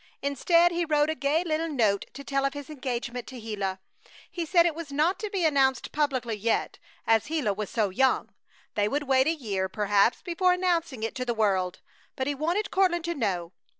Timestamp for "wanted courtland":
12.33-13.05